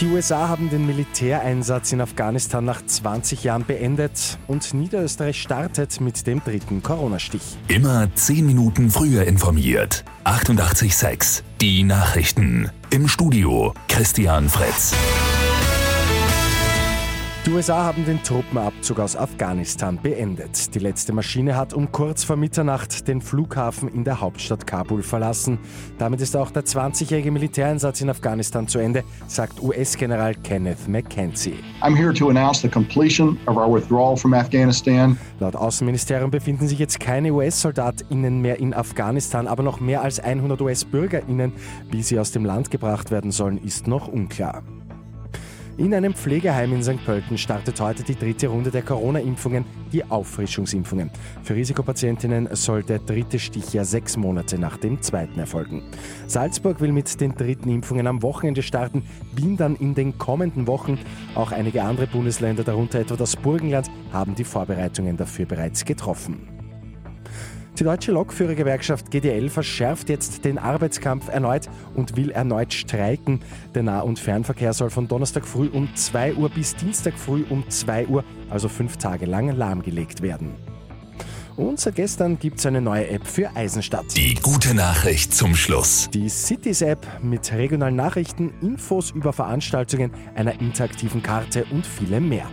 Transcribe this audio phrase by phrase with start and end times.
[0.00, 6.26] Die USA haben den Militäreinsatz in Afghanistan nach 20 Jahren beendet und Niederösterreich startet mit
[6.26, 7.56] dem dritten Corona-Stich.
[7.68, 10.04] Immer 10 Minuten früher informiert.
[10.24, 12.70] 88.6 Die Nachrichten.
[12.90, 14.92] Im Studio Christian Fritz.
[17.56, 20.74] Die USA haben den Truppenabzug aus Afghanistan beendet.
[20.74, 25.58] Die letzte Maschine hat um kurz vor Mitternacht den Flughafen in der Hauptstadt Kabul verlassen.
[25.96, 31.54] Damit ist auch der 20-jährige Militäreinsatz in Afghanistan zu Ende, sagt US-General Kenneth McKenzie.
[31.80, 35.16] I'm here to announce the completion of our withdrawal from Afghanistan.
[35.40, 40.60] Laut Außenministerium befinden sich jetzt keine US-SoldatInnen mehr in Afghanistan, aber noch mehr als 100
[40.60, 41.54] US-BürgerInnen.
[41.90, 44.62] Wie sie aus dem Land gebracht werden sollen, ist noch unklar.
[45.78, 47.04] In einem Pflegeheim in St.
[47.04, 51.10] Pölten startet heute die dritte Runde der Corona-Impfungen, die Auffrischungsimpfungen.
[51.42, 55.82] Für Risikopatientinnen soll der dritte Stich ja sechs Monate nach dem zweiten erfolgen.
[56.28, 59.02] Salzburg will mit den dritten Impfungen am Wochenende starten,
[59.34, 60.98] Wien dann in den kommenden Wochen.
[61.34, 66.55] Auch einige andere Bundesländer, darunter etwa das Burgenland, haben die Vorbereitungen dafür bereits getroffen.
[67.78, 73.40] Die deutsche Lokführergewerkschaft GDL verschärft jetzt den Arbeitskampf erneut und will erneut streiken.
[73.74, 77.68] Der Nah- und Fernverkehr soll von Donnerstag früh um 2 Uhr bis Dienstag früh um
[77.68, 80.54] 2 Uhr, also fünf Tage lang, lahmgelegt werden.
[81.56, 84.04] Und seit gestern gibt es eine neue App für Eisenstadt.
[84.14, 86.08] Die gute Nachricht zum Schluss.
[86.12, 92.46] Die Cities App mit regionalen Nachrichten, Infos über Veranstaltungen, einer interaktiven Karte und vielem mehr.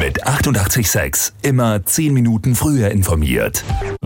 [0.00, 3.64] Mit 88.6 immer 10 Minuten früher informiert.